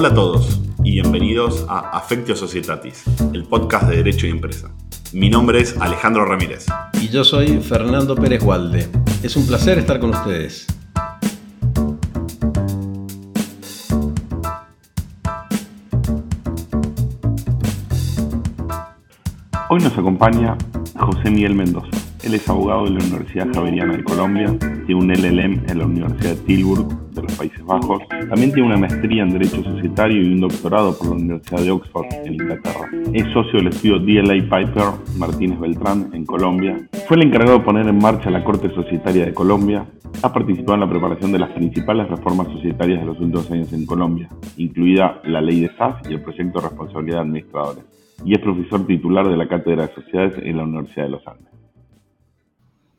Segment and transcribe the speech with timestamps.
[0.00, 3.02] Hola a todos y bienvenidos a Affectio Societatis,
[3.34, 4.70] el podcast de Derecho y Empresa.
[5.12, 6.66] Mi nombre es Alejandro Ramírez.
[7.02, 8.88] Y yo soy Fernando Pérez Walde.
[9.24, 10.68] Es un placer estar con ustedes.
[19.68, 20.56] Hoy nos acompaña
[20.96, 21.90] José Miguel Mendoza.
[22.22, 26.36] Él es abogado de la Universidad Javeriana de Colombia, tiene un LLM en la Universidad
[26.36, 27.07] de Tilburg
[27.38, 31.60] Países Bajos, también tiene una maestría en Derecho Societario y un doctorado por la Universidad
[31.60, 32.90] de Oxford en Inglaterra.
[33.14, 36.76] Es socio del estudio DLA Piper Martínez Beltrán en Colombia.
[37.06, 39.86] Fue el encargado de poner en marcha la Corte Societaria de Colombia.
[40.22, 43.86] Ha participado en la preparación de las principales reformas societarias de los últimos años en
[43.86, 47.84] Colombia, incluida la Ley de SAS y el Proyecto de Responsabilidad de Administradores.
[48.24, 51.52] Y es profesor titular de la Cátedra de Sociedades en la Universidad de los Andes.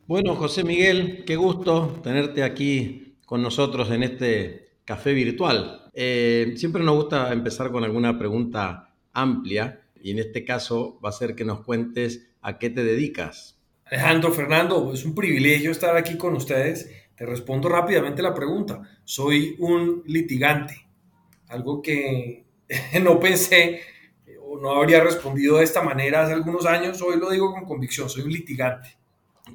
[0.07, 5.87] Bueno, José Miguel, qué gusto tenerte aquí con nosotros en este café virtual.
[5.93, 11.11] Eh, siempre nos gusta empezar con alguna pregunta amplia y en este caso va a
[11.11, 13.55] ser que nos cuentes a qué te dedicas.
[13.85, 16.89] Alejandro, Fernando, es un privilegio estar aquí con ustedes.
[17.15, 18.81] Te respondo rápidamente la pregunta.
[19.03, 20.87] Soy un litigante,
[21.49, 22.45] algo que
[23.03, 23.81] no pensé
[24.41, 26.99] o no habría respondido de esta manera hace algunos años.
[27.03, 28.97] Hoy lo digo con convicción, soy un litigante.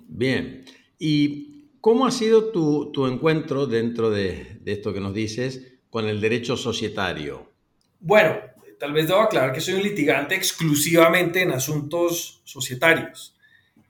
[0.07, 0.65] Bien.
[0.97, 1.54] ¿Y
[1.85, 7.53] cómo ha sido tu, encuentro dentro de, esto que nos dices con el derecho societario?
[8.01, 8.37] Bueno,
[8.81, 13.37] tal vez debo aclarar que soy un litigante exclusivamente en asuntos societarios.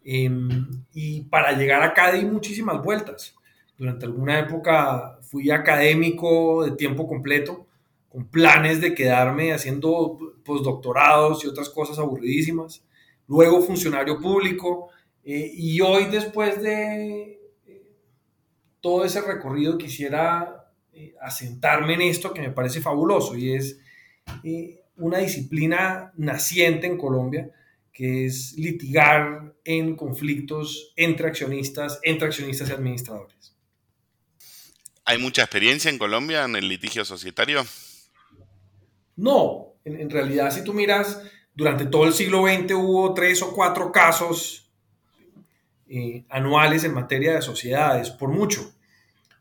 [0.04, 3.36] Em, y para llegar acá di muchísimas vueltas.
[3.78, 7.64] Durante alguna época fui académico de tiempo completo,
[8.08, 12.82] con planes de quedarme haciendo postdoctorados y otras cosas aburridísimas.
[13.28, 14.88] Luego funcionario público,
[15.24, 17.43] eh, y hoy, después de eh,
[18.84, 23.78] todo ese recorrido, quisiera eh, asentarme en esto que me parece fabuloso y es
[24.98, 27.50] una disciplina naciente en Colombia,
[27.94, 33.56] que es litigar en conflictos entre accionistas, entre accionistas y administradores.
[35.06, 37.64] ¿Hay mucha experiencia en Colombia en el litigio societario?
[39.16, 41.22] No, en, en realidad si tú miras,
[41.54, 44.63] durante todo el siglo XX hubo tres o cuatro casos
[45.88, 48.74] eh, anuales en materia de sociedades, por mucho.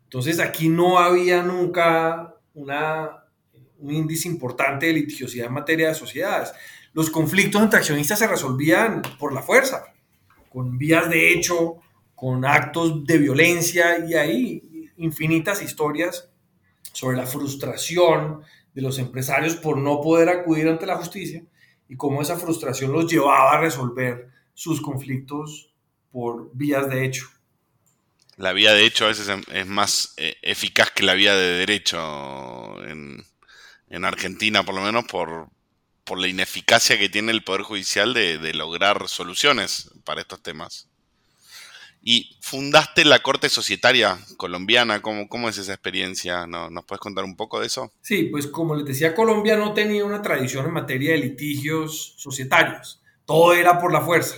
[0.03, 6.53] Entonces aquí no había nunca un índice importante de litigiosidad en materia de sociedades.
[6.93, 9.85] Los conflictos entre accionistas se resolvían por la fuerza,
[10.49, 11.77] con vías de hecho,
[12.13, 16.29] con actos de violencia y hay infinitas historias
[16.91, 18.41] sobre la frustración
[18.73, 21.43] de los empresarios por no poder acudir ante la justicia
[21.87, 25.72] y cómo esa frustración los llevaba a resolver sus conflictos
[26.13, 27.27] por vías de hecho.
[28.37, 32.83] La vía de hecho a veces es más eh, eficaz que la vía de derecho
[32.85, 33.25] en,
[34.05, 35.49] Argentina, por lo menos por,
[36.17, 40.89] la ineficacia que tiene el Poder Judicial de, lograr soluciones para estos temas.
[42.01, 46.45] Y fundaste la Corte Societaria Colombiana, ¿cómo, cómo es esa experiencia?
[46.47, 47.93] ¿Nos, ¿Nos puedes contar un poco de eso?
[48.01, 53.01] Sí, pues como les decía, Colombia no tenía una tradición en materia de litigios societarios,
[53.25, 54.37] todo era por la fuerza.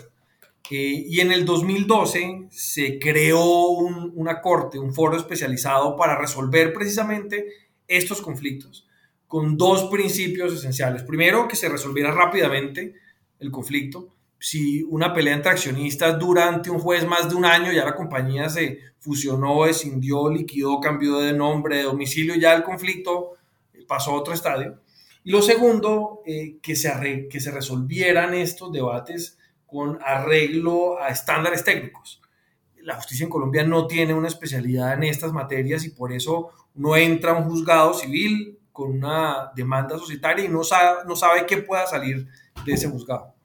[0.71, 7.45] Eh, y en el 2012 se creó una corte, un foro especializado para resolver precisamente
[7.87, 8.87] estos conflictos
[9.27, 11.03] con dos principios esenciales.
[11.03, 12.93] Primero, que se resolviera rápidamente
[13.39, 14.15] el conflicto.
[14.39, 17.95] Si una pelea entre accionistas dura ante un juez más de un año, ya la
[17.95, 23.33] compañía se fusionó, escindió, liquidó, cambió de nombre, de domicilio, ya el conflicto
[23.87, 24.79] pasó a otro estadio.
[25.23, 29.37] Y lo segundo, eh, que, se que se resolvieran estos debates
[29.75, 32.22] con arreglo a estándares técnicos.
[32.78, 36.96] La justicia en Colombia no tiene una especialidad en estas materias y por eso no
[36.96, 41.58] entra a un juzgado civil con una demanda societaria y no sabe, no sabe qué
[41.58, 42.25] pueda salir
[42.66, 43.36] de ese juzgado.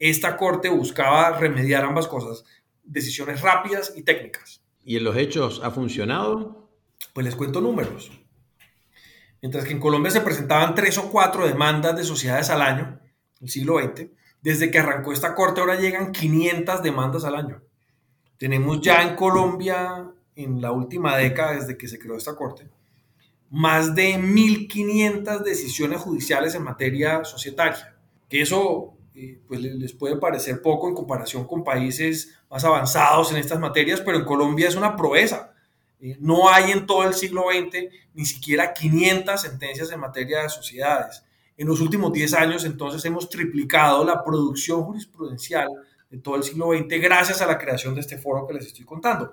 [0.00, 2.44] Esta corte buscaba remediar ambas cosas,
[2.82, 4.60] decisiones rápidas y técnicas.
[4.84, 6.68] ¿Y en los hechos ha funcionado?
[7.12, 8.10] Pues les cuento números.
[9.40, 12.98] Mientras que en Colombia se presentaban tres o cuatro demandas de sociedades al año,
[13.40, 14.06] el siglo XX,
[14.46, 17.62] desde que arrancó esta corte ahora llegan 500 demandas al año.
[18.38, 22.68] Tenemos ya en Colombia, en la última década desde que se creó esta corte,
[23.50, 27.96] más de 1.500 decisiones judiciales en materia societaria.
[28.28, 33.38] Que eso eh, pues les puede parecer poco en comparación con países más avanzados en
[33.38, 35.54] estas materias, pero en Colombia es una proeza.
[36.00, 40.50] Eh, no hay en todo el siglo XX ni siquiera 500 sentencias en materia de
[40.50, 41.25] sociedades.
[41.56, 45.68] En los últimos 10 años, entonces, hemos triplicado la producción jurisprudencial
[46.10, 48.84] de todo el siglo XX gracias a la creación de este foro que les estoy
[48.84, 49.32] contando.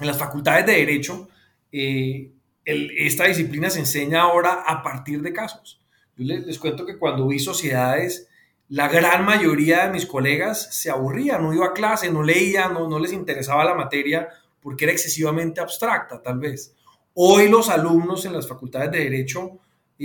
[0.00, 1.28] En las facultades de Derecho,
[1.70, 2.30] eh,
[2.64, 5.80] esta disciplina se enseña ahora a partir de casos.
[6.16, 8.28] Yo les, cuento que cuando vi sociedades,
[8.68, 12.88] la gran mayoría de mis colegas se aburrían, no iba a clase, no leían, no,
[12.88, 14.28] no les interesaba la materia
[14.60, 16.74] porque era excesivamente abstracta, tal vez.
[17.14, 19.58] Hoy los alumnos en las facultades de Derecho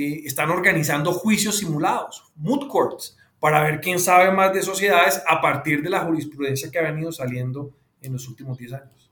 [0.04, 5.42] eh, están organizando juicios simulados, moot courts, para ver quién sabe más de sociedades a
[5.42, 7.72] partir de la jurisprudencia que ha venido saliendo
[8.02, 9.12] en los últimos 10 años.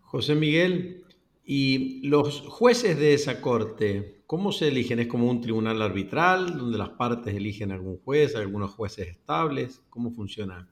[0.00, 1.04] José Miguel,
[1.42, 4.98] ¿y los jueces de esa corte, cómo se eligen?
[4.98, 9.80] ¿Es como un tribunal arbitral donde las partes eligen algún juez, algunos jueces estables?
[9.88, 10.68] ¿Cómo funciona?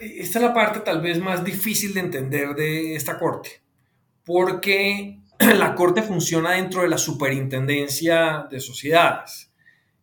[0.00, 3.62] Esta es la parte tal vez más difícil de entender de esta corte,
[4.22, 5.18] porque
[5.58, 9.52] la corte funciona dentro de la superintendencia de sociedades,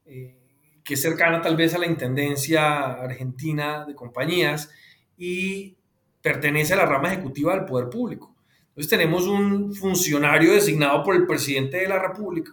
[0.05, 0.37] eh,
[0.83, 4.69] que es cercana tal vez a la intendencia argentina de compañías
[5.17, 5.75] y
[6.21, 8.35] pertenece a la rama ejecutiva del poder público.
[8.69, 12.51] Entonces tenemos un funcionario designado por el presidente de la República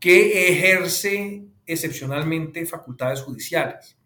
[0.00, 3.96] que ejerce excepcionalmente facultades judiciales.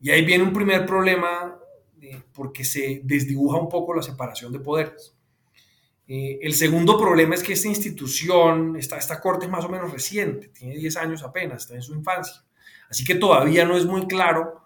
[0.00, 1.58] Y ahí viene un primer problema
[2.32, 5.15] porque se desdibuja un poco la separación de poderes.
[6.08, 9.90] Eh, el segundo problema es que esta institución, esta, esta corte es más o menos
[9.90, 12.44] reciente, tiene 10 años apenas, está en su infancia.
[12.88, 14.62] Así que todavía no es muy claro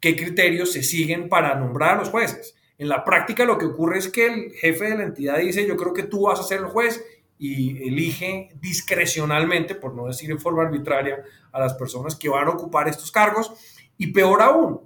[0.00, 2.54] qué criterios se siguen para nombrar a los jueces.
[2.78, 5.76] En la práctica lo que ocurre es que el jefe de la entidad dice, yo
[5.76, 7.02] creo que tú vas a ser el juez
[7.38, 11.22] y elige discrecionalmente, por no decir en forma arbitraria,
[11.52, 13.52] a las personas que van a ocupar estos cargos
[13.96, 14.80] y peor aún,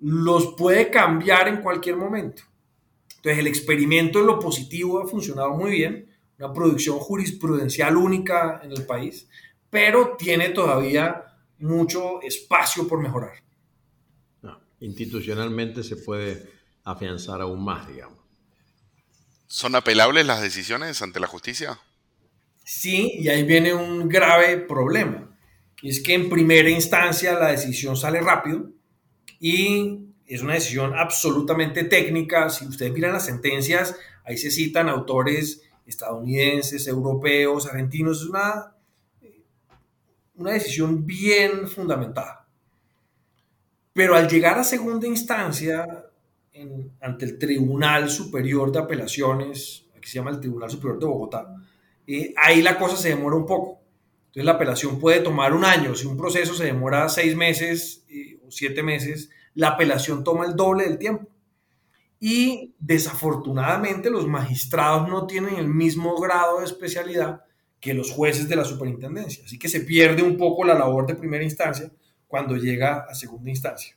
[0.00, 2.42] los puede cambiar en cualquier momento.
[3.24, 8.70] Entonces, el experimento en lo positivo ha funcionado muy bien, una producción jurisprudencial única en
[8.70, 9.26] el país,
[9.70, 11.24] pero tiene todavía
[11.58, 13.42] mucho espacio por mejorar.
[14.80, 16.50] institucionalmente se puede
[16.84, 18.18] afianzar aún más, digamos.
[19.46, 21.78] ¿Son apelables las decisiones ante la justicia?
[22.62, 25.34] Sí, y ahí viene un grave problema.
[25.80, 28.70] Y es que en primera instancia la decisión sale rápido
[29.40, 32.48] y es una decisión absolutamente técnica.
[32.50, 38.22] Si ustedes miran las sentencias, ahí se citan autores estadounidenses, europeos, argentinos.
[38.22, 38.74] Es una,
[40.36, 42.46] una decisión bien fundamentada.
[43.92, 45.86] Pero al llegar a segunda instancia,
[47.00, 51.54] ante el Tribunal Superior de Apelaciones, que se llama el Tribunal Superior de Bogotá,
[52.06, 53.80] eh, ahí la cosa se demora un poco.
[54.26, 55.94] Entonces la apelación puede tomar un año.
[55.94, 60.56] Si un proceso se demora seis meses eh, o siete meses, la apelación toma el
[60.56, 61.28] doble del tiempo.
[62.20, 67.42] Y desafortunadamente los magistrados no tienen el mismo grado de especialidad
[67.80, 69.44] que los jueces de la superintendencia.
[69.44, 71.90] Así que se pierde un poco la labor de primera instancia
[72.26, 73.96] cuando llega a segunda instancia.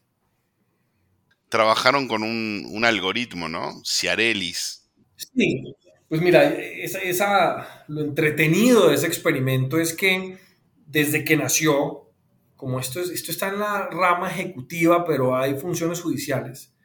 [1.50, 3.82] Trabajaron con un, algoritmo, ¿no?
[3.86, 4.90] Ciarelis.
[5.16, 5.64] Sí,
[6.10, 10.38] pues mira, esa, lo entretenido de ese experimento es que
[10.86, 12.07] desde que nació,
[12.58, 16.76] como esto, esto está en la rama ejecutiva, pero hay funciones judiciales,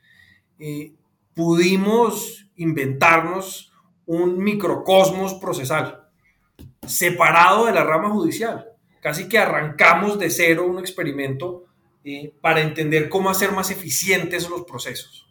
[0.58, 0.94] eh,
[1.34, 3.72] pudimos inventarnos
[4.06, 6.02] un microcosmos procesal
[6.86, 8.68] separado de la rama judicial.
[9.00, 11.64] Casi que arrancamos de cero un experimento
[12.04, 15.28] eh, para entender cómo hacer más eficientes los procesos.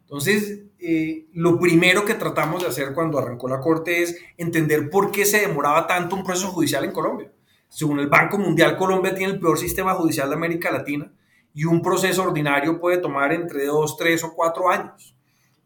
[0.00, 5.12] Entonces, eh, lo primero que tratamos de hacer cuando arrancó la Corte es entender por
[5.12, 7.32] qué se demoraba tanto un proceso judicial en Colombia.
[7.70, 11.10] Según el Banco Mundial, Colombia tiene el peor sistema judicial de América Latina
[11.54, 15.14] y un proceso ordinario puede tomar entre dos, tres o cuatro años.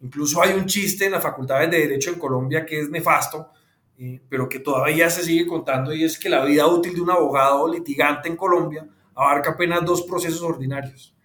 [0.02, 3.50] Incluso hay un chiste en las facultades de Derecho en Colombia que es nefasto,
[3.98, 7.10] eh, pero que todavía se sigue contando y es que la vida útil de un
[7.10, 11.16] abogado litigante en Colombia abarca apenas dos procesos ordinarios.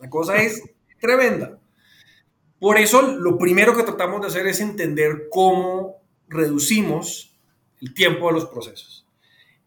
[0.00, 0.62] La cosa es
[1.00, 1.58] tremenda.
[2.60, 5.96] Por eso, lo primero que tratamos de hacer es entender cómo
[6.28, 7.38] reducimos
[7.80, 9.03] el tiempo de los procesos.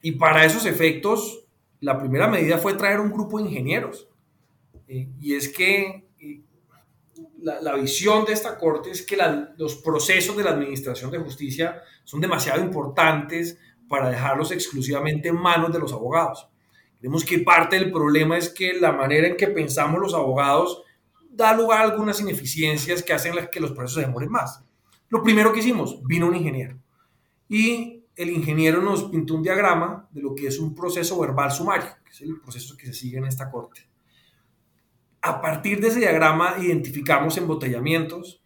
[0.08, 1.44] Y para esos efectos,
[1.82, 4.08] la primera medida fue traer un grupo de ingenieros.
[4.88, 6.44] Eh, y es que eh,
[7.42, 9.18] la, visión de esta corte es que
[9.58, 13.60] los procesos de la administración de justicia son demasiado importantes
[13.90, 16.48] para dejarlos exclusivamente en manos de los abogados.
[17.00, 20.84] Creemos que parte del problema es que la manera en que pensamos los abogados
[21.30, 24.64] da lugar a algunas ineficiencias que hacen que los procesos se demoren más.
[25.10, 26.80] Lo primero que hicimos, vino un ingeniero.
[27.50, 31.90] Y el ingeniero nos pintó un diagrama de lo que es un proceso verbal sumario,
[32.04, 33.88] que es el proceso que se sigue en esta corte.
[35.22, 38.42] A partir de ese diagrama identificamos embotellamientos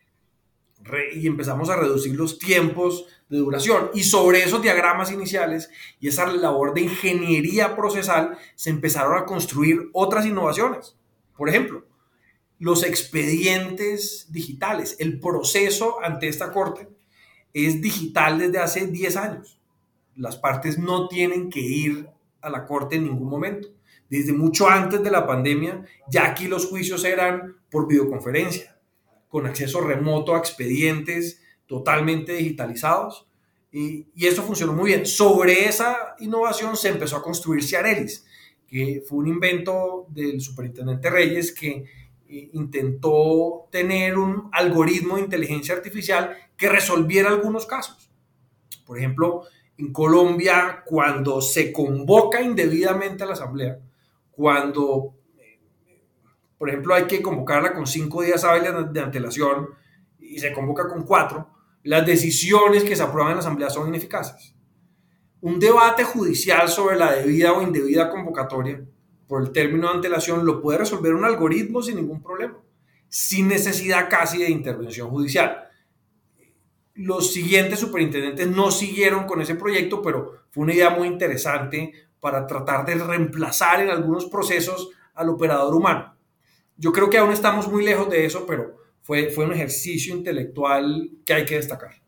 [1.14, 3.92] y empezamos a reducir los tiempos de duración.
[3.94, 9.90] Y sobre esos diagramas iniciales y esa labor de ingeniería procesal se empezaron a construir
[9.94, 10.98] otras innovaciones.
[11.38, 11.86] Por ejemplo,
[12.60, 16.90] los expedientes digitales, el proceso ante esta corte
[17.54, 19.61] es digital desde hace 10 años.
[20.16, 22.10] Las partes no tienen que ir
[22.42, 23.70] a la corte en ningún momento.
[24.10, 28.78] Desde mucho antes de la pandemia, ya aquí los juicios eran por videoconferencia,
[29.30, 33.28] con acceso remoto a expedientes totalmente digitalizados.
[33.72, 35.06] Y, y eso funcionó muy bien.
[35.06, 38.26] Sobre esa innovación se empezó a construir Ciarelis,
[38.68, 41.86] que fue un invento del superintendente Reyes que
[42.32, 48.10] eh, intentó tener un algoritmo de inteligencia artificial que resolviera algunos casos.
[48.86, 49.44] Por ejemplo,
[49.78, 53.80] en Colombia, cuando se convoca indebidamente a la asamblea,
[54.32, 55.60] cuando, eh,
[56.58, 59.70] por ejemplo, hay que convocarla con cinco días hábiles de antelación
[60.20, 61.50] y se convoca con cuatro,
[61.84, 64.56] las decisiones que se aprueban en la asamblea son ineficaces.
[65.42, 68.84] Un debate judicial sobre la debida o indebida convocatoria
[69.28, 72.58] por el término de antelación lo puede resolver un algoritmo sin ningún problema,
[73.10, 75.71] sin necesidad casi de intervención judicial.
[77.02, 82.46] Los siguientes superintendentes no siguieron con ese proyecto, pero fue una idea muy interesante para
[82.48, 86.16] tratar de reemplazar en algunos procesos al operador humano.
[86.78, 91.10] Yo creo que aún estamos muy lejos de eso, pero fue, fue un ejercicio intelectual
[91.26, 92.02] que hay que destacar.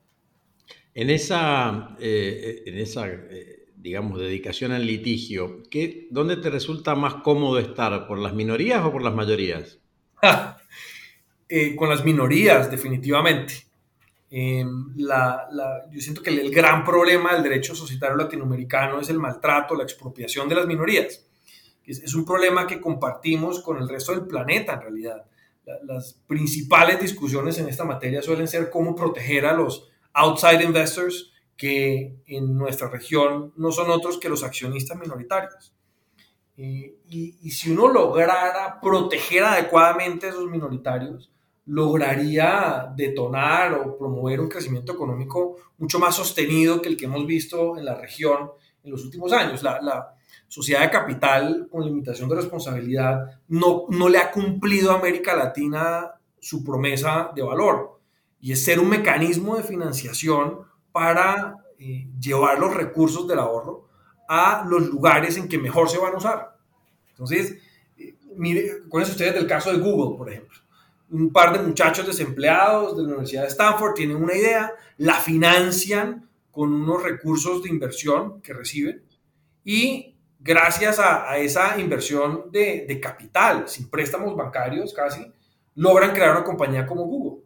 [0.94, 7.16] En esa, eh, en esa eh, digamos, dedicación al litigio, ¿qué, ¿dónde te resulta más
[7.16, 8.08] cómodo estar?
[8.08, 9.80] ¿Por las minorías o por las mayorías?
[11.50, 13.68] Eh, con las minorías, definitivamente.
[14.36, 15.48] Em, la,
[15.92, 20.50] yo siento que el, gran problema del derecho societario latinoamericano es el maltrato, la expropiación
[20.50, 21.24] de las minorías.
[21.86, 25.26] Es, es un problema que compartimos con el resto del planeta, en realidad.
[25.84, 32.16] las principales discusiones en esta materia suelen ser cómo proteger a los outside investors, que
[32.26, 35.76] en nuestra región no son otros que los accionistas minoritarios.
[36.58, 41.33] y, y, si uno lograra proteger adecuadamente a esos minoritarios,
[41.66, 47.78] lograría detonar o promover un crecimiento económico mucho más sostenido que el que hemos visto
[47.78, 48.52] en la región
[48.84, 49.64] en los últimos años.
[49.64, 50.16] La,
[50.48, 56.12] sociedad de capital con limitación de responsabilidad no, no le ha cumplido a América Latina
[56.40, 58.00] su promesa de valor
[58.40, 60.60] y es ser un mecanismo de financiación
[60.92, 63.88] para eh, llevar los recursos del ahorro
[64.30, 66.56] a los lugares en que mejor se van a usar.
[67.10, 67.58] Entonces,
[67.98, 70.60] eh, mire, acuérdense ustedes del caso de Google, por ejemplo.
[71.14, 76.28] Un par de muchachos desempleados de la Universidad de Stanford tienen una idea, la financian
[76.50, 79.04] con unos recursos de inversión que reciben
[79.64, 85.32] y gracias a, esa inversión de, capital, sin préstamos bancarios casi,
[85.76, 87.44] logran crear una compañía como Google.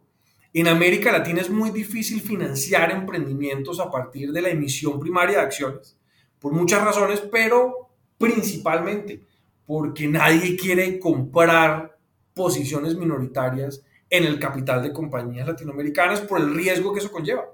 [0.54, 5.44] En América Latina es muy difícil financiar emprendimientos a partir de la emisión primaria de
[5.44, 5.94] acciones,
[6.38, 9.26] por muchas razones, pero principalmente
[9.66, 11.97] porque nadie quiere comprar
[12.38, 17.44] posiciones minoritarias en el capital de compañías latinoamericanas por el riesgo que eso conlleva.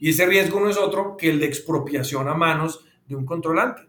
[0.00, 3.82] Y ese riesgo no es otro que el de expropiación a manos de un controlante.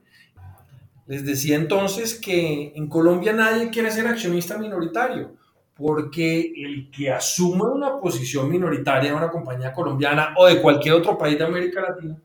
[1.07, 5.35] Les decía entonces que en Colombia nadie quiere ser accionista minoritario
[5.75, 11.17] porque el que asume una posición minoritaria en una compañía colombiana o de cualquier otro
[11.17, 12.21] país de América Latina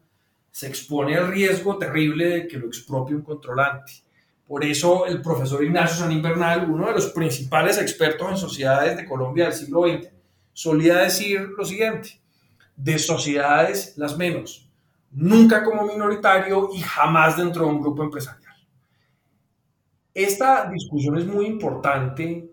[0.51, 3.93] se expone al riesgo terrible de que lo expropie un controlante.
[4.49, 9.05] Por eso el profesor Ignacio San Invernal, uno de los principales expertos en sociedades de
[9.05, 10.09] Colombia del siglo XX,
[10.55, 12.19] solía decir lo siguiente,
[12.75, 14.71] de sociedades las menos,
[15.11, 18.55] nunca como minoritario y jamás dentro de un grupo empresarial.
[20.15, 22.51] Esta discusión es muy importante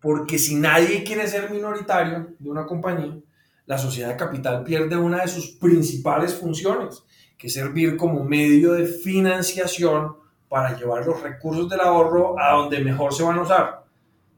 [0.00, 3.16] porque si nadie quiere ser minoritario de una compañía,
[3.64, 7.04] la sociedad de capital pierde una de sus principales funciones,
[7.38, 12.80] que es servir como medio de financiación para llevar los recursos del ahorro a donde
[12.80, 13.84] mejor se van a usar.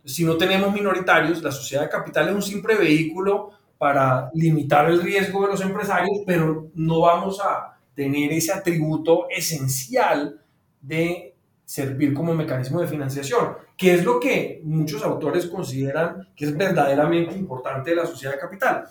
[0.05, 5.03] Si no tenemos minoritarios, la sociedad de capital es un simple vehículo para limitar el
[5.03, 10.41] riesgo de los empresarios, pero no vamos a tener ese atributo esencial
[10.81, 11.35] de
[11.65, 17.35] servir como mecanismo de financiación, que es lo que muchos autores consideran que es verdaderamente
[17.35, 18.85] importante de la sociedad de capital.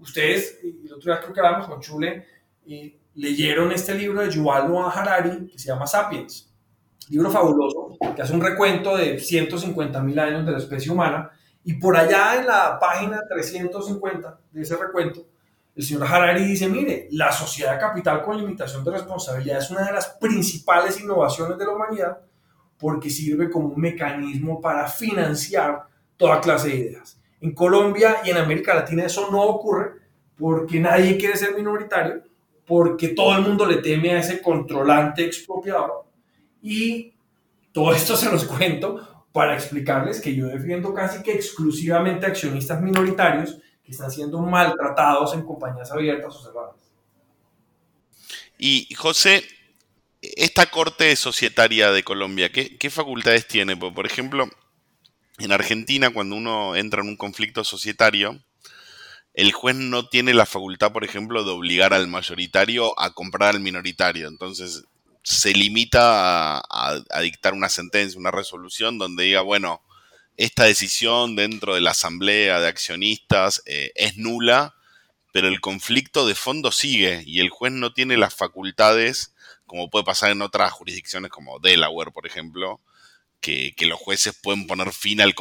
[0.00, 2.24] Ustedes, el otro día creo que hablamos con Chule,
[3.14, 6.51] leyeron este libro de Yuval Noah Harari que se llama Sapiens,
[7.10, 11.30] libro fabuloso que hace un recuento de 150 mil años de la especie humana
[11.64, 15.26] y por allá en la página 350 de ese recuento
[15.74, 19.92] el señor Harari dice, mire, la sociedad capital con limitación de responsabilidad es una de
[19.92, 22.18] las principales innovaciones de la humanidad
[22.78, 25.84] porque sirve como un mecanismo para financiar
[26.16, 27.18] toda clase de ideas.
[27.40, 29.92] En Colombia y en América Latina eso no ocurre
[30.36, 32.22] porque nadie quiere ser minoritario,
[32.66, 36.04] porque todo el mundo le teme a ese controlante expropiador.
[36.62, 37.14] Y
[37.72, 43.58] todo esto se los cuento para explicarles que yo defiendo casi que exclusivamente accionistas minoritarios
[43.82, 46.76] que están siendo maltratados en compañías abiertas o cerradas.
[48.58, 49.44] Y José,
[50.20, 53.76] esta corte societaria de Colombia, ¿qué, facultades tiene?
[53.76, 54.48] Por ejemplo,
[55.38, 58.40] en Argentina, cuando uno entra en un conflicto societario,
[59.34, 63.60] el juez no tiene la facultad, por ejemplo, de obligar al mayoritario a comprar al
[63.60, 64.28] minoritario.
[64.28, 64.84] Entonces,
[65.22, 69.82] se limita a, dictar una sentencia, una resolución donde diga, bueno,
[70.36, 74.74] esta decisión dentro de la asamblea de accionistas eh, es nula,
[75.32, 79.34] pero el conflicto de fondo sigue y el juez no tiene las facultades,
[79.66, 82.80] como puede pasar en otras jurisdicciones como Delaware, por ejemplo,
[83.40, 85.34] que, los jueces pueden poner fin al,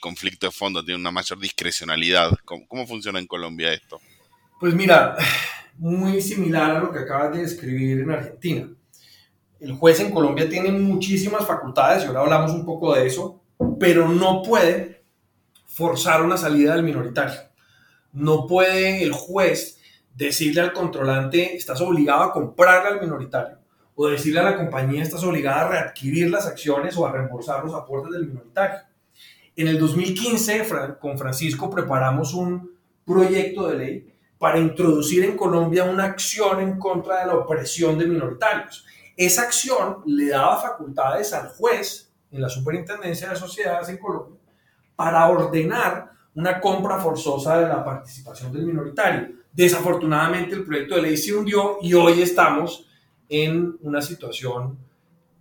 [0.00, 2.32] conflicto de fondo, tienen una mayor discrecionalidad.
[2.44, 4.00] ¿Cómo, funciona en Colombia esto?
[4.60, 5.16] Pues mira,
[5.78, 8.68] muy similar a lo que acabas de describir en Argentina.
[9.60, 13.40] El juez en Colombia tiene muchísimas facultades, y ahora hablamos un poco de eso,
[13.80, 15.02] pero no puede
[15.66, 17.40] forzar una salida del minoritario.
[18.12, 19.80] No puede el juez
[20.14, 23.58] decirle al controlante, estás obligado a comprarle al minoritario,
[23.94, 27.74] o decirle a la compañía, estás obligada a readquirir las acciones o a reembolsar los
[27.74, 28.80] aportes del minoritario.
[29.56, 30.66] En el 2015,
[31.00, 37.20] con Francisco, preparamos un proyecto de ley para introducir en Colombia una acción en contra
[37.20, 38.86] de la opresión de minoritarios.
[39.18, 44.38] Esa acción le daba facultades al juez en la Superintendencia de Sociedades en Colombia
[44.94, 49.30] para ordenar una compra forzosa de la participación del minoritario.
[49.52, 52.88] Desafortunadamente el proyecto de ley se hundió y hoy estamos
[53.28, 54.78] en una situación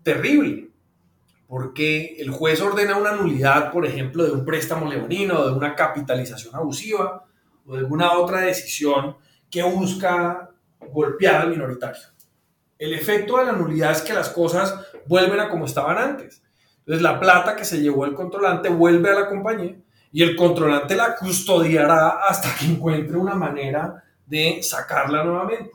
[0.01, 0.71] terrible,
[1.47, 6.55] porque el juez ordena una nulidad, por ejemplo, de un préstamo leonino, de una capitalización
[6.55, 7.25] abusiva
[7.67, 9.17] o de alguna otra decisión
[9.51, 12.16] que busca golpear al minoritario.
[12.79, 16.43] El efecto de la nulidad es que las cosas vuelven a como estaban antes.
[16.79, 19.75] Entonces la plata que se llevó el controlante vuelve a la compañía
[20.11, 25.71] y el controlante la custodiará hasta que encuentre una manera de sacarla nuevamente.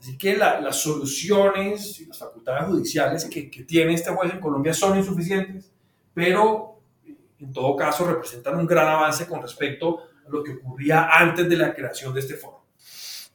[0.00, 4.74] Así que las soluciones y las facultades judiciales que, que tiene este juez en Colombia
[4.74, 5.70] son insuficientes,
[6.12, 6.80] pero
[7.38, 11.56] en todo caso representan un gran avance con respecto a lo que ocurría antes de
[11.56, 12.61] la creación de este foro.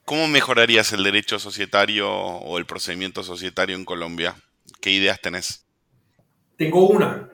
[0.07, 4.37] ¿Cómo mejorarías el derecho societario o el procedimiento societario en Colombia?
[4.79, 5.65] ¿Qué ideas tenés?
[6.55, 7.29] Tengo una,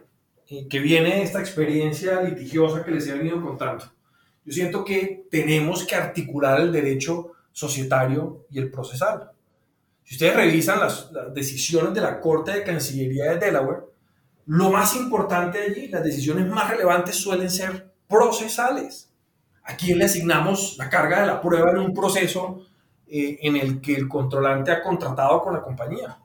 [0.50, 3.86] eh, que viene de esta experiencia litigiosa que les he venido contando.
[4.44, 9.30] Yo siento que tenemos que articular el derecho societario y el procesal.
[10.04, 13.84] Si ustedes revisan las, las, decisiones de la Corte de Cancillería de Delaware,
[14.48, 19.13] lo más importante allí, las decisiones más relevantes suelen ser procesales
[19.64, 22.66] a quién le asignamos la carga de la prueba en un proceso
[23.08, 26.18] eh, en el que el controlante ha contratado con la compañía.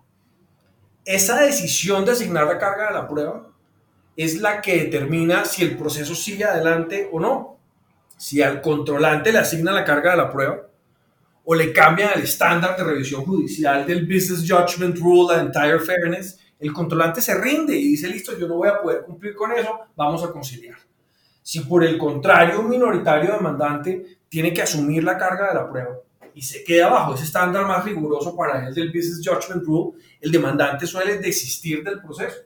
[1.04, 3.48] Esa decisión de asignar la carga de la prueba
[4.16, 7.58] es la que determina si el proceso sigue adelante o no.
[8.16, 10.62] Si al controlante le asigna la carga de la prueba
[11.44, 16.40] o le cambian el estándar de revisión judicial del Business Judgment Rule a Entire Fairness,
[16.58, 19.78] el controlante se rinde y dice, listo, yo no voy a poder cumplir con eso,
[19.94, 20.87] vamos a conciliar.
[21.48, 25.96] Si por el contrario un minoritario demandante tiene que asumir la carga de la prueba
[26.34, 30.30] y se queda bajo ese estándar más riguroso para él del Business Judgment Rule, el
[30.30, 32.36] demandante suele desistir del proceso.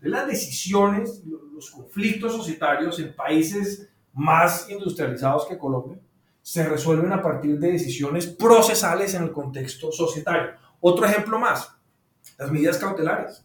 [0.00, 6.00] Las decisiones, los conflictos societarios en países más industrializados que Colombia
[6.40, 10.52] se resuelven a partir de decisiones procesales en el contexto societario.
[10.80, 11.70] Otro ejemplo más,
[12.38, 13.44] las medidas cautelares.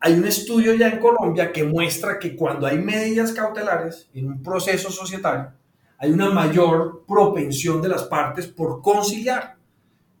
[0.00, 4.42] Hay un estudio ya en Colombia que muestra que cuando hay medidas cautelares en un
[4.44, 5.50] proceso societario,
[5.98, 9.56] hay una mayor propensión de las partes por conciliar.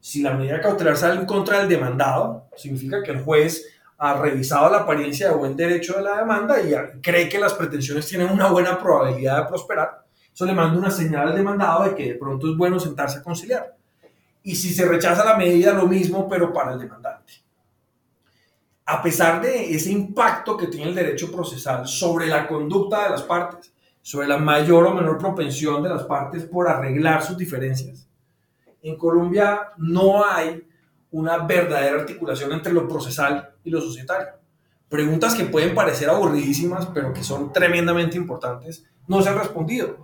[0.00, 3.66] Si la medida cautelar sale en contra del demandado, significa que el juez
[3.98, 8.08] ha revisado la apariencia de buen derecho de la demanda y cree que las pretensiones
[8.08, 10.04] tienen una buena probabilidad de prosperar.
[10.34, 13.22] Eso le manda una señal al demandado de que de pronto es bueno sentarse a
[13.22, 13.76] conciliar.
[14.42, 17.07] Y si se rechaza la medida, lo mismo, pero para el demandante
[18.90, 23.22] a pesar de ese impacto que tiene el derecho procesal sobre la conducta de las
[23.22, 23.70] partes,
[24.00, 28.08] sobre la mayor o menor propensión de las partes por arreglar sus diferencias,
[28.80, 30.66] en Colombia no hay
[31.10, 34.28] una verdadera articulación entre lo procesal y lo societario.
[34.88, 39.98] Preguntas que pueden parecer aburridísimas, pero que son tremendamente importantes, no se han respondido.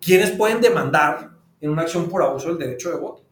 [0.00, 3.24] ¿Quiénes pueden demandar en una acción por abuso del derecho de voto?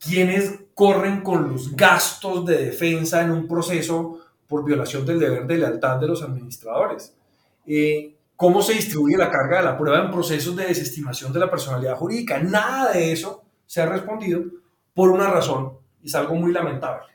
[0.00, 5.58] ¿Quiénes corren con los gastos de defensa en un proceso por violación del deber de
[5.58, 7.14] lealtad de los administradores.
[7.66, 11.50] Eh, ¿Cómo se distribuye la carga de la prueba en procesos de desestimación de la
[11.50, 12.38] personalidad jurídica?
[12.38, 14.40] Nada de eso se ha respondido
[14.94, 17.08] por una razón, y es algo muy lamentable.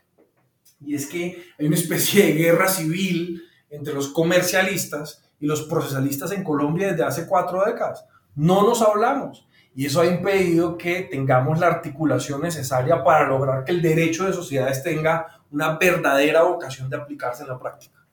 [0.79, 6.31] Y es que hay una especie de guerra civil entre los comercialistas y los procesalistas
[6.33, 8.05] en Colombia desde hace cuatro décadas.
[8.35, 9.47] no nos hablamos.
[9.75, 14.33] Y eso ha impedido que tengamos la articulación necesaria para lograr que el derecho de
[14.33, 18.05] sociedades tenga una verdadera vocación de aplicarse en la práctica.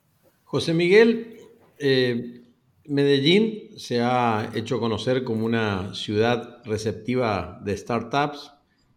[0.43, 1.37] José Miguel,
[1.79, 2.43] eh,
[2.85, 8.51] Medellín se ha hecho conocer como una ciudad receptiva de startups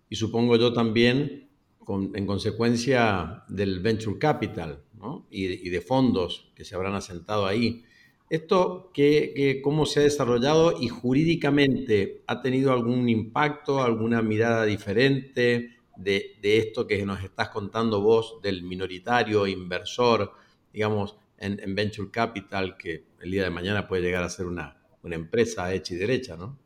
[0.09, 1.49] y supongo yo también
[1.89, 4.83] en consecuencia del venture capital
[5.31, 7.85] y, de, fondos que se habrán asentado ahí.
[8.29, 15.77] ¿Esto qué, cómo se ha desarrollado y jurídicamente ha tenido algún impacto, alguna mirada diferente
[15.97, 20.33] de, de esto que nos estás contando vos del minoritario inversor,
[20.73, 25.15] digamos, en, venture capital que el día de mañana puede llegar a ser una, una
[25.15, 26.59] empresa hecha y derecha, ¿no?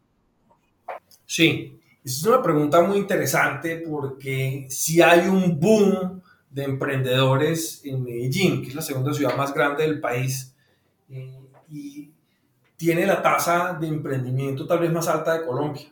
[1.26, 8.62] Sí, es una pregunta muy interesante porque si hay un boom de emprendedores en Medellín,
[8.62, 10.54] que es la segunda ciudad más grande del país,
[11.08, 11.39] eh,
[12.80, 15.84] tiene la tasa de emprendimiento tal vez más alta de Colombia.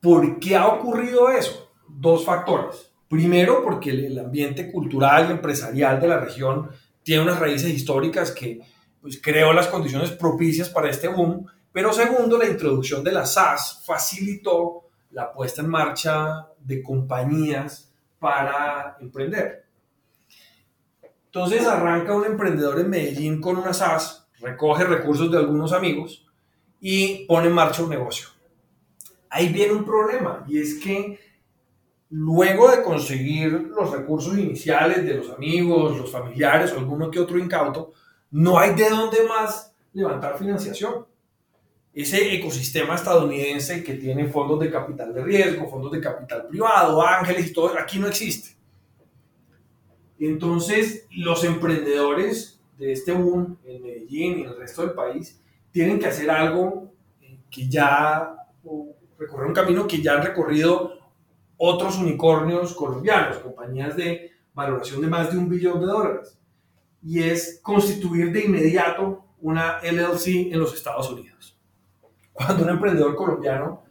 [0.00, 1.70] ¿Por qué ha ocurrido eso?
[1.86, 2.90] Dos factores.
[3.08, 6.68] Primero, porque el ambiente cultural y empresarial de la región
[7.04, 8.60] tiene unas raíces históricas que
[9.00, 11.46] pues, creó las condiciones propicias para este boom.
[11.70, 18.96] Pero segundo, la introducción de la SAS facilitó la puesta en marcha de compañías para
[18.98, 19.64] emprender.
[21.26, 26.26] Entonces arranca un emprendedor en Medellín con una SAS, recoge recursos de algunos amigos
[26.80, 28.28] y pone en marcha un negocio.
[29.30, 31.18] Ahí viene un problema y es que
[32.10, 37.38] luego de conseguir los recursos iniciales de los amigos, los familiares o alguno que otro
[37.38, 37.92] incauto,
[38.30, 41.06] no hay de dónde más levantar financiación.
[41.92, 47.50] Ese ecosistema estadounidense que tiene fondos de capital de riesgo, fondos de capital privado, ángeles
[47.50, 48.56] y todo, aquí no existe.
[50.20, 55.98] Entonces, los emprendedores de este boom en Medellín y en el resto del país tienen
[55.98, 56.92] que hacer algo
[57.50, 58.36] que ya,
[59.18, 60.98] recorrer un camino que ya han recorrido
[61.56, 66.38] otros unicornios colombianos, compañías de valoración de más de un billón de dólares.
[67.02, 71.56] Y es constituir de inmediato una LLC en los Estados Unidos.
[72.32, 73.84] Cuando un emprendedor colombiano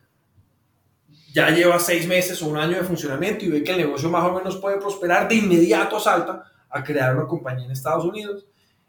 [1.33, 4.25] ya lleva seis meses o un año de funcionamiento y ve que el negocio más
[4.25, 8.47] o menos puede prosperar, de inmediato salta a crear una compañía en Estados Unidos.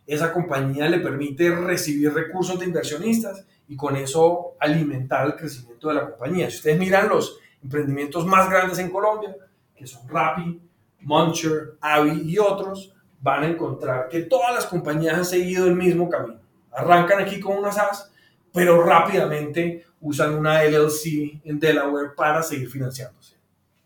[0.09, 5.95] Esa compañía le permite recibir recursos de inversionistas y con eso alimentar el crecimiento de
[5.97, 6.49] la compañía.
[6.49, 9.37] Si ustedes miran los emprendimientos más grandes en Colombia,
[9.77, 10.63] que son Rappi,
[11.01, 16.09] Muncher, Avi y otros, van a encontrar que todas las compañías han seguido el mismo
[16.09, 16.41] camino.
[16.73, 18.11] Arrancan aquí con una SaaS,
[18.51, 23.37] pero rápidamente usan una LLC en Delaware para seguir financiándose.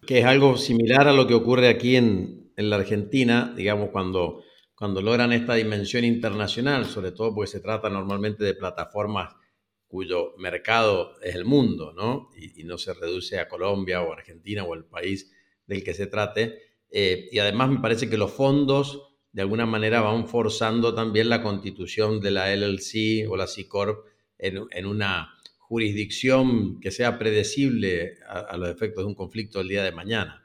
[0.06, 4.44] Que es algo similar a lo que ocurre aquí en, en la Argentina, digamos, cuando,
[4.82, 9.32] cuando logran esta dimensión internacional, sobre todo porque se trata normalmente de plataformas
[9.86, 12.30] cuyo mercado es el mundo, ¿no?
[12.36, 15.30] Y, no se reduce a Colombia o Argentina o el país
[15.68, 16.58] del que se trate.
[16.90, 21.44] Eh, y además me parece que los fondos de alguna manera van forzando también la
[21.44, 23.68] constitución de la LLC o la C
[24.38, 29.92] en, una jurisdicción que sea predecible a, los efectos de un conflicto el día de
[29.92, 30.44] mañana.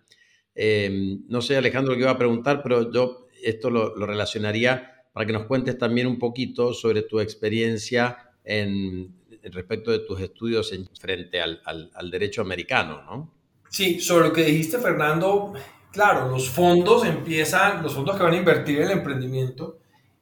[0.54, 0.91] Eh,
[1.28, 5.34] no sé, Alejandro, lo que iba a preguntar, pero yo esto lo, relacionaría para que
[5.34, 11.41] nos cuentes también un poquito sobre tu experiencia en, respecto de tus estudios en, frente
[11.41, 13.34] al, al, derecho americano, ¿no?
[13.69, 15.54] Sí, sobre lo que dijiste, Fernando,
[15.91, 19.80] claro, los fondos empiezan, los fondos que van a invertir en el emprendimiento,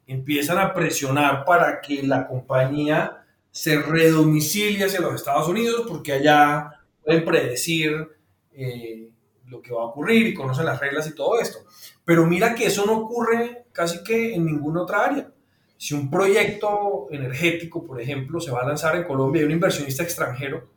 [0.07, 6.71] empiezan a presionar para que la compañía se redomicilie hacia los Estados Unidos porque allá
[7.03, 8.09] pueden predecir
[8.51, 9.09] eh,
[9.47, 11.59] lo que va a ocurrir y conocen las reglas y todo esto.
[12.05, 15.31] Pero mira que eso no ocurre casi que en ninguna otra área.
[15.77, 20.03] Si un proyecto energético, por ejemplo, se va a lanzar en Colombia y un inversionista
[20.03, 20.69] extranjero,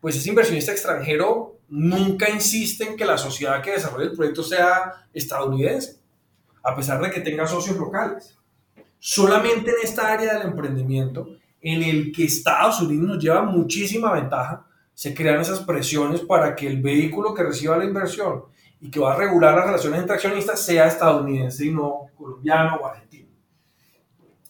[0.00, 5.06] pues ese inversionista extranjero nunca insiste en que la sociedad que desarrolle el proyecto sea
[5.12, 6.00] estadounidense,
[6.64, 8.36] a pesar de que tenga socios locales.
[8.98, 11.28] Solamente en esta área del emprendimiento,
[11.60, 16.66] en el que Estados Unidos nos lleva muchísima ventaja, se crean esas presiones para que
[16.66, 18.44] el vehículo que reciba la inversión
[18.80, 22.86] y que va a regular las relaciones entre accionistas sea estadounidense y no colombiano o
[22.86, 23.28] argentino.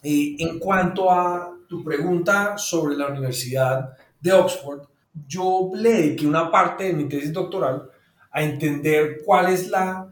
[0.02, 4.82] Eh, en cuanto a tu pregunta sobre la Universidad de Oxford,
[5.26, 7.90] yo le dediqué una parte de mi tesis doctoral
[8.30, 10.08] a entender cuál es la,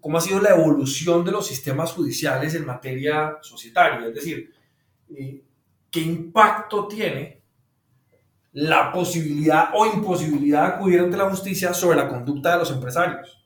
[0.00, 4.52] cómo ha sido la evolución de los sistemas judiciales en materia societaria, es decir,
[5.16, 5.42] eh,
[5.90, 7.41] qué impacto tiene
[8.52, 13.38] la posibilidad o imposibilidad de acudir ante la justicia sobre la conducta de los empresarios.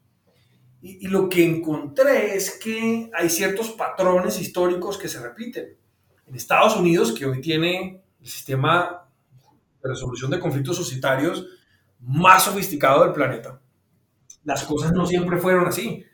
[0.83, 5.77] Y, lo que encontré es que hay ciertos patrones históricos que se repiten.
[6.27, 9.09] En Estados Unidos, que hoy tiene el sistema
[9.83, 11.47] de resolución de conflictos societarios
[12.01, 13.61] más sofisticado del planeta.
[14.45, 16.05] Las cosas no siempre fueron así.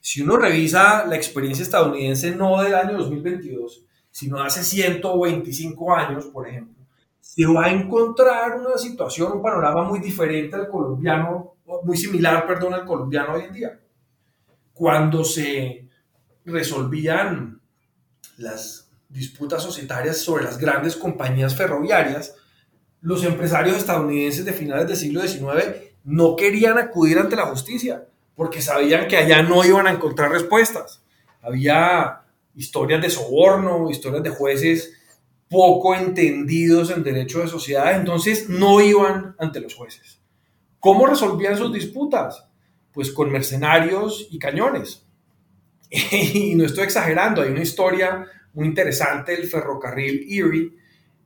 [0.00, 6.48] Si uno revisa la experiencia estadounidense no del año 2022, sino hace 125 años, por
[6.48, 6.73] ejemplo,
[7.24, 12.74] se va a encontrar una situación, un panorama muy diferente al colombiano, muy similar, perdón,
[12.74, 13.80] al colombiano hoy en día.
[14.74, 15.88] Cuando se
[16.44, 17.62] resolvían
[18.36, 22.36] las disputas societarias sobre las grandes compañías ferroviarias,
[23.00, 28.60] los empresarios estadounidenses de finales del siglo XIX no querían acudir ante la justicia porque
[28.60, 31.02] sabían que allá no iban a encontrar respuestas.
[31.40, 32.20] Había
[32.54, 34.92] historias de soborno, historias de jueces
[35.54, 40.20] poco entendidos en derecho de sociedad, entonces no iban ante los jueces.
[40.80, 42.44] ¿Cómo resolvían sus disputas?
[42.92, 45.06] Pues con mercenarios y cañones.
[45.90, 50.72] y no estoy exagerando, hay una historia muy interesante del ferrocarril Erie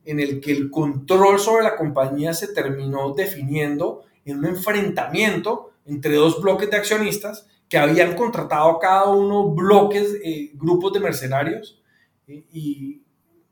[0.05, 6.13] en el que el control sobre la compañía se terminó definiendo en un enfrentamiento entre
[6.13, 11.81] dos bloques de accionistas que habían contratado cada uno bloques, eh, grupos de mercenarios
[12.27, 12.98] eh, y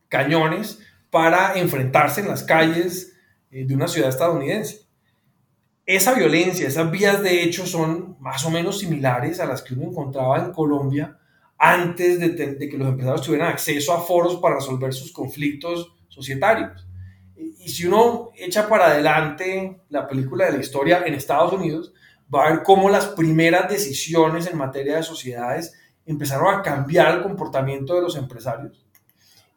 [0.10, 3.14] cañones para enfrentarse en las calles
[3.52, 4.88] eh, de una ciudad estadounidense.
[5.86, 9.90] Esa violencia, esas vías de hecho son más o menos similares a las que uno
[9.90, 11.18] encontraba en Colombia
[11.58, 16.88] antes de, de que los empresarios tuvieran acceso a foros para resolver sus conflictos societarios.
[17.36, 21.94] Y si uno echa para adelante la película de la historia en Estados Unidos,
[22.34, 25.74] va a ver cómo las primeras decisiones en materia de sociedades
[26.06, 28.87] empezaron a cambiar el comportamiento de los empresarios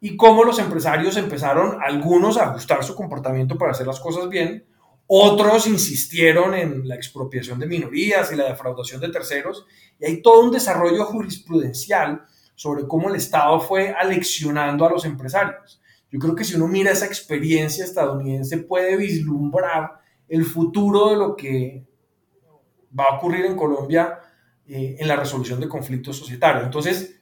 [0.01, 4.65] y cómo los empresarios empezaron algunos a ajustar su comportamiento para hacer las cosas bien,
[5.05, 9.65] otros insistieron en la expropiación de minorías y la defraudación de terceros,
[9.99, 12.23] y hay todo un desarrollo jurisprudencial
[12.55, 15.81] sobre cómo el Estado fue aleccionando a los empresarios.
[16.09, 21.35] Yo creo que si uno mira esa experiencia estadounidense puede vislumbrar el futuro de lo
[21.35, 21.85] que
[22.97, 24.19] va a ocurrir en Colombia
[24.65, 26.65] eh, en la resolución de conflictos societarios.
[26.65, 27.21] Entonces,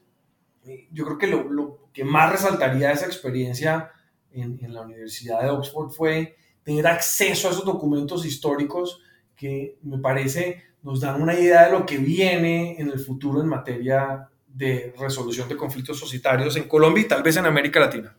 [0.66, 3.92] eh, yo creo que lo, que más resaltaría esa experiencia
[4.32, 9.02] en, en, la Universidad de Oxford fue tener acceso a esos documentos históricos
[9.36, 13.50] que me parece nos dan una idea de lo que viene en el futuro en
[13.50, 18.16] materia de resolución de conflictos societarios en Colombia y tal vez en América Latina.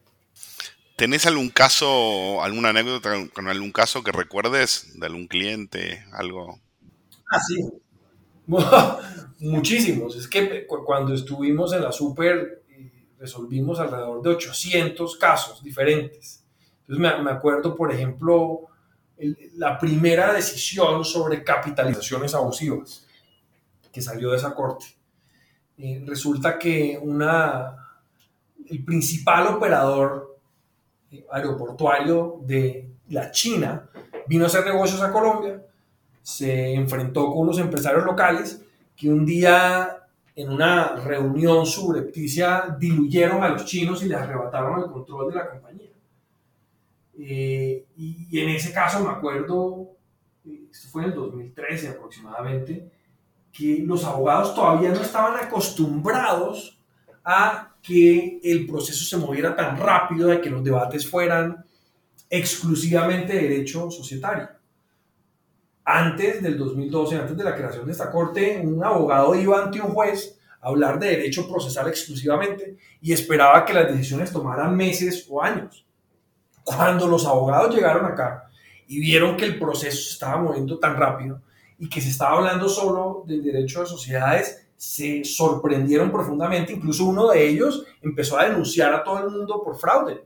[0.96, 6.60] ¿Tenés algún caso, alguna anécdota con algún caso que recuerdes de algún cliente, algo
[7.30, 7.66] Ah, sí.
[9.38, 10.16] Muchísimos.
[10.16, 12.59] Es que cuando estuvimos en la Super
[13.20, 16.42] resolvimos alrededor de 800 casos diferentes.
[16.88, 18.68] Entonces me, acuerdo, por ejemplo,
[19.54, 23.06] la primera decisión sobre capitalizaciones abusivas
[23.92, 24.86] que salió de esa corte.
[25.76, 27.76] Eh, resulta que una,
[28.68, 30.38] el principal operador
[31.10, 33.88] eh, aeroportuario de la China
[34.26, 35.62] vino a hacer negocios a Colombia
[36.22, 38.62] se enfrentó con unos empresarios locales
[38.96, 39.99] que un día
[40.40, 45.50] en una reunión subrepticia diluyeron a los chinos y les arrebataron el control de la
[45.50, 45.90] compañía.
[47.18, 49.90] Eh, y, en ese caso me acuerdo,
[50.44, 52.90] esto fue en el 2013 aproximadamente,
[53.52, 56.78] que los abogados todavía no estaban acostumbrados
[57.24, 61.64] a que el proceso se moviera tan rápido, de que los debates fueran
[62.30, 64.59] exclusivamente de derecho societario
[65.92, 69.90] antes del 2012, antes de la creación de esta corte, un abogado iba ante un
[69.90, 75.42] juez a hablar de derecho procesal exclusivamente y esperaba que las decisiones tomaran meses o
[75.42, 75.84] años.
[76.62, 78.48] Cuando los abogados llegaron acá
[78.86, 81.42] y vieron que el proceso se estaba moviendo tan rápido
[81.78, 86.72] y que se estaba hablando solo del derecho de sociedades, se sorprendieron profundamente.
[86.72, 90.24] Incluso uno de ellos empezó a denunciar a todo el mundo por fraude.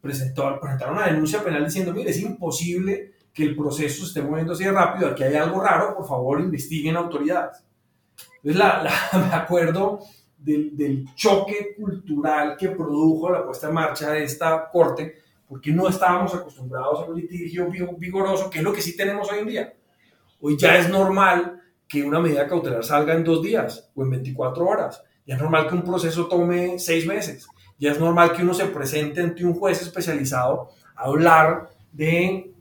[0.00, 4.52] Presentó, presentaron una denuncia penal diciendo, mire, es imposible que el proceso se esté moviendo
[4.52, 7.64] así de rápido, aquí hay algo raro, por favor investiguen autoridades.
[8.42, 8.90] Entonces, la,
[9.30, 10.00] me acuerdo
[10.36, 15.16] del, del, choque cultural que produjo la puesta en marcha de esta corte,
[15.48, 19.40] porque no estábamos acostumbrados a un litigio vigoroso, que es lo que sí tenemos hoy
[19.40, 19.74] en día.
[20.40, 24.64] Hoy ya es normal que una medida cautelar salga en dos días o en 24
[24.64, 25.02] horas.
[25.26, 27.46] Ya es normal que un proceso tome seis meses.
[27.78, 32.54] Ya es normal que uno se presente ante un juez especializado a hablar de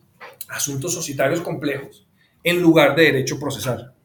[0.49, 2.07] asuntos societarios complejos
[2.43, 3.95] en lugar de derecho procesal.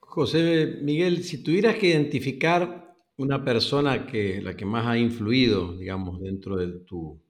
[0.00, 6.20] José Miguel, si tuvieras que identificar una persona que la que más ha influido, digamos,
[6.20, 7.20] dentro de tu,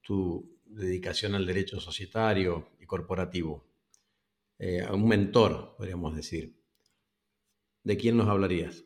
[0.00, 3.66] tu dedicación al derecho societario y corporativo,
[4.58, 6.54] eh, a un mentor, podríamos decir,
[7.82, 8.84] ¿de quién nos hablarías?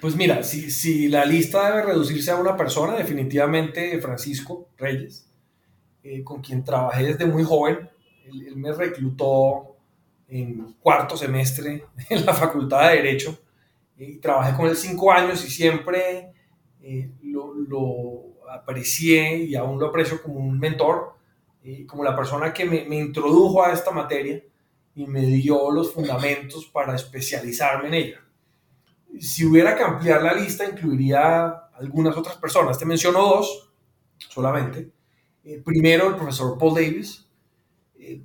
[0.00, 5.33] Pues mira, si, si la lista debe reducirse a una persona, definitivamente Francisco Reyes
[6.06, 7.88] eh, con quien trabajé desde muy joven.
[8.26, 9.76] Él, me reclutó
[10.28, 13.38] en cuarto semestre en la Facultad de Derecho
[13.96, 16.30] y trabajé con él cinco años y siempre
[16.82, 21.14] eh, lo, lo, aprecié y aún lo aprecio como un mentor,
[21.86, 24.42] como la persona que me, me introdujo a esta materia
[24.94, 28.20] y me dio los fundamentos para especializarme en ella.
[29.18, 32.78] Si hubiera que ampliar la lista, incluiría algunas otras personas.
[32.78, 33.72] Te menciono dos
[34.18, 34.93] solamente.
[35.44, 37.26] Eh, primero, el profesor Paul Davis,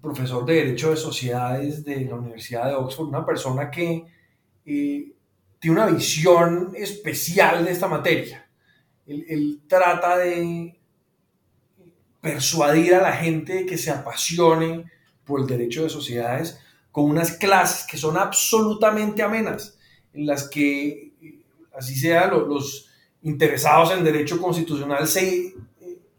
[0.02, 4.06] profesor de Derecho de Sociedades de la Universidad de Oxford, una persona que
[4.66, 5.14] eh,
[5.60, 8.50] tiene una visión especial de esta materia.
[9.06, 10.80] él, trata de
[12.22, 14.86] persuadir a la gente que se apasione
[15.24, 16.60] por el derecho de sociedades
[16.92, 19.78] con unas clases que son absolutamente amenas,
[20.14, 21.14] en las que,
[21.78, 22.88] así sea, los,
[23.22, 25.54] interesados en derecho constitucional se eh,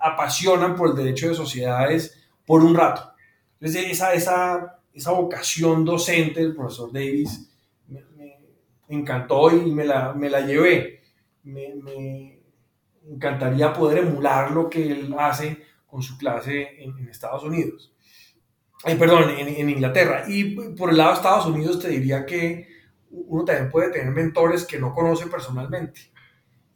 [0.01, 3.13] apasionan por el derecho de sociedades por un rato.
[3.61, 7.49] Entonces, esa, esa, esa vocación docente del profesor Davis
[7.87, 8.39] me,
[8.89, 11.03] encantó y me la, me la llevé.
[11.45, 12.41] Me, me,
[13.09, 17.93] encantaría poder emular lo que él hace con su clase en, en Estados Unidos
[18.99, 20.25] perdón, en, Inglaterra.
[20.27, 22.69] Y por el lado de Estados Unidos te diría que
[23.11, 26.13] uno también puede tener mentores que no conoce personalmente.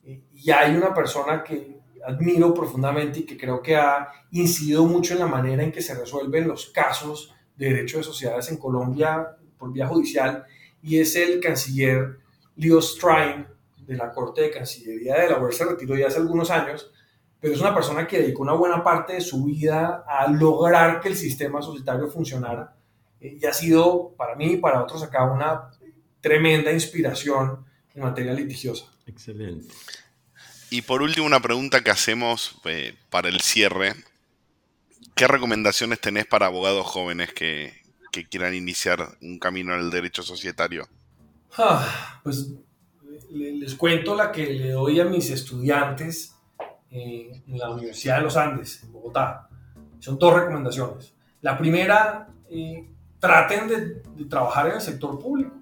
[0.02, 5.20] Y hay una persona que admiro profundamente y que creo que ha incidido mucho en
[5.20, 9.72] la manera en que se resuelven los casos de derecho de sociedades en Colombia por
[9.72, 10.44] vía judicial,
[10.82, 12.18] y es el canciller
[12.56, 13.46] Leo Strine
[13.78, 16.90] de la Corte de Cancillería de la se retiró ya hace algunos años,
[17.40, 21.08] pero es una persona que dedicó una buena parte de su vida a lograr que
[21.08, 22.74] el sistema societario funcionara
[23.20, 25.70] eh, y ha sido para mí y para otros acá una
[26.20, 27.64] tremenda inspiración
[27.94, 28.86] en materia litigiosa.
[29.06, 29.68] Excelente.
[30.74, 33.94] Y por último, una pregunta que hacemos eh, para el cierre.
[35.14, 37.72] ¿Qué recomendaciones tenés para abogados jóvenes que,
[38.28, 40.88] quieran iniciar un camino en el derecho societario?
[41.56, 42.50] Ah, pues
[43.30, 46.34] les cuento la que le doy a mis estudiantes
[46.90, 49.48] en la Universidad de los Andes, en Bogotá.
[50.00, 51.14] Son dos recomendaciones.
[51.40, 52.84] La primera, eh,
[53.20, 55.54] traten de, trabajar en el sector público.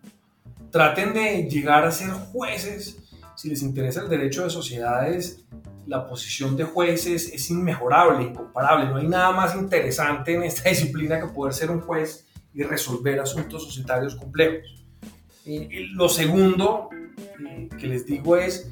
[0.70, 2.96] Traten de llegar a ser jueces.
[3.42, 5.44] Si les interesa el derecho de sociedades,
[5.88, 8.88] la posición de jueces es inmejorable, incomparable.
[8.88, 12.24] No hay nada más interesante en esta disciplina que poder ser un juez
[12.54, 14.84] y resolver asuntos societarios complejos.
[15.44, 16.88] Eh, lo segundo
[17.44, 18.70] eh, que les digo es,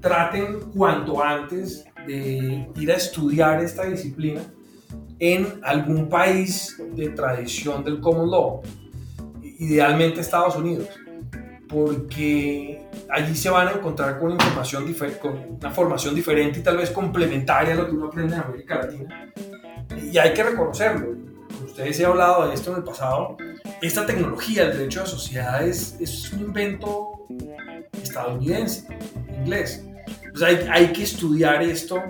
[0.00, 4.40] traten cuanto antes de ir a estudiar esta disciplina
[5.20, 8.62] en algún país de tradición del common law,
[9.44, 10.88] idealmente Estados Unidos,
[11.68, 16.90] porque allí se van a encontrar con información con una formación diferente y tal vez
[16.90, 19.32] complementaria a lo que uno aprende en América Latina.
[20.10, 21.16] Y hay que reconocerlo.
[21.64, 23.36] Ustedes he hablado de esto en el pasado.
[23.80, 27.26] Esta tecnología, el derecho de sociedades, es un invento
[28.02, 28.86] estadounidense,
[29.40, 29.84] inglés
[30.70, 32.02] hay, que estudiar esto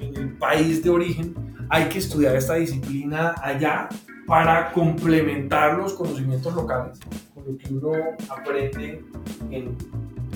[0.00, 1.34] en el país de origen,
[1.68, 3.88] hay que estudiar esta disciplina allá
[4.26, 6.98] para complementar los conocimientos locales
[7.34, 7.92] con lo que uno
[8.28, 9.04] aprende
[9.50, 9.76] en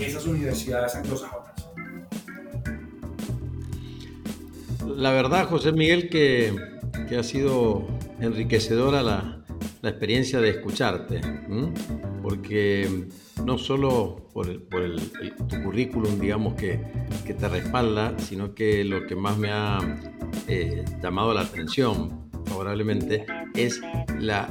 [0.04, 1.52] esas universidades anglosajonas.
[4.96, 6.54] La verdad, José Miguel, que,
[7.08, 7.86] que ha sido
[8.20, 9.42] enriquecedora la,
[9.82, 11.20] la experiencia de escucharte,
[12.22, 13.08] porque
[13.44, 14.46] no solo por,
[15.48, 16.80] tu currículum, digamos, que,
[17.26, 19.80] te respalda, sino que lo que más me ha
[20.46, 23.80] eh, llamado la atención favorablemente es
[24.20, 24.48] la,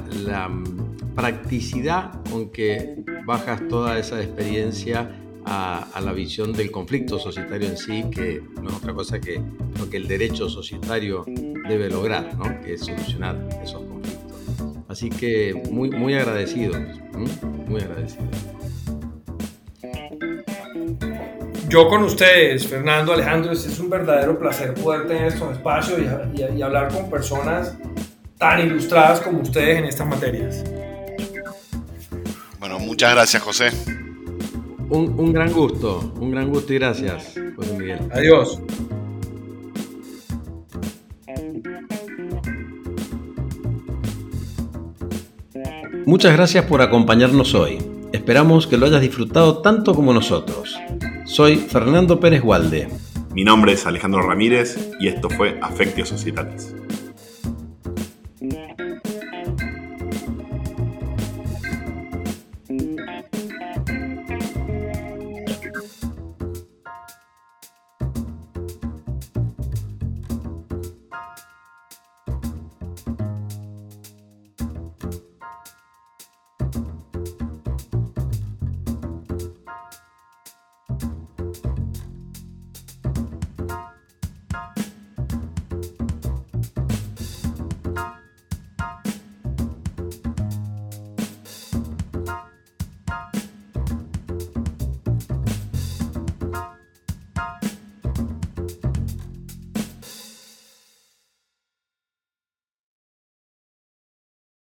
[0.48, 5.10] mm, practicidad con que bajas toda esa experiencia
[5.44, 9.40] a, la visión del conflicto societario en sí, que no es otra cosa que
[9.78, 11.24] lo que el derecho societario
[11.68, 12.60] debe lograr, ¿no?
[12.60, 14.38] que es solucionar esos conflictos.
[14.88, 16.74] Así que muy, muy agradecido,
[17.66, 18.26] muy agradecido.
[21.68, 26.92] Yo con ustedes, Fernando, Alejandro, es un verdadero placer poder tener estos espacios y, hablar
[26.92, 27.74] con personas
[28.36, 30.62] tan ilustradas como ustedes en estas materias.
[32.58, 33.70] Bueno, muchas gracias, José.
[34.90, 38.00] Un, un, gran gusto, un gran gusto y gracias, José Miguel.
[38.12, 38.60] Adiós.
[46.04, 47.78] Muchas gracias por acompañarnos hoy.
[48.12, 50.78] Esperamos que lo hayas disfrutado tanto como nosotros.
[51.24, 52.88] Soy Fernando Pérez Gualde.
[53.32, 56.74] Mi nombre es Alejandro Ramírez y esto fue Afectio Societatis.